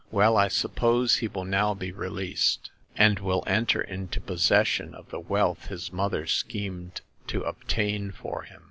[0.09, 5.19] Well, I suppose he will now be released and will enter into possession of the
[5.19, 8.59] wealth his mother schemed to obtain for him.